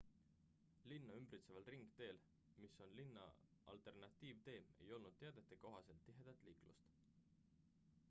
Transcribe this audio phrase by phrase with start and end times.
[0.91, 2.21] linna ümbritseval ringteel
[2.65, 3.27] mis on linna
[3.75, 6.95] alternatiivtee ei olnud teadete kohaselt tihedat liiklust